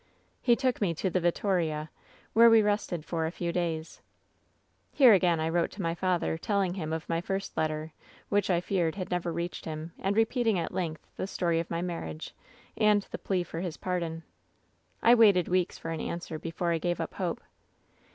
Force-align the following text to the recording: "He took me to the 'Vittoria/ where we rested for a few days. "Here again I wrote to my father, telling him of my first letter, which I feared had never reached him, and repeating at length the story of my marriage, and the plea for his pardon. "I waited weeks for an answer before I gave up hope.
"He 0.41 0.55
took 0.55 0.81
me 0.81 0.95
to 0.95 1.11
the 1.11 1.19
'Vittoria/ 1.19 1.91
where 2.33 2.49
we 2.49 2.63
rested 2.63 3.05
for 3.05 3.27
a 3.27 3.31
few 3.31 3.51
days. 3.51 4.01
"Here 4.91 5.13
again 5.13 5.39
I 5.39 5.47
wrote 5.47 5.69
to 5.73 5.81
my 5.83 5.93
father, 5.93 6.39
telling 6.39 6.73
him 6.73 6.91
of 6.91 7.07
my 7.07 7.21
first 7.21 7.55
letter, 7.55 7.93
which 8.27 8.49
I 8.49 8.61
feared 8.61 8.95
had 8.95 9.11
never 9.11 9.31
reached 9.31 9.65
him, 9.65 9.91
and 9.99 10.15
repeating 10.15 10.57
at 10.57 10.73
length 10.73 11.05
the 11.17 11.27
story 11.27 11.59
of 11.59 11.69
my 11.69 11.83
marriage, 11.83 12.33
and 12.75 13.03
the 13.11 13.19
plea 13.19 13.43
for 13.43 13.59
his 13.59 13.77
pardon. 13.77 14.23
"I 15.03 15.13
waited 15.13 15.47
weeks 15.47 15.77
for 15.77 15.91
an 15.91 16.01
answer 16.01 16.39
before 16.39 16.71
I 16.73 16.79
gave 16.79 16.99
up 16.99 17.13
hope. 17.13 17.39